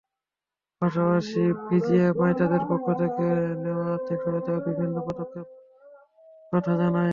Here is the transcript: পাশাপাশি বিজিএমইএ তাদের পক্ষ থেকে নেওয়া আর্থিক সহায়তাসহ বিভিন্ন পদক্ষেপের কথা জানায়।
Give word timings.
পাশাপাশি 0.81 1.41
বিজিএমইএ 1.67 2.33
তাদের 2.39 2.63
পক্ষ 2.69 2.85
থেকে 3.01 3.27
নেওয়া 3.63 3.85
আর্থিক 3.93 4.19
সহায়তাসহ 4.23 4.59
বিভিন্ন 4.67 4.95
পদক্ষেপের 5.07 5.57
কথা 6.53 6.73
জানায়। 6.77 7.09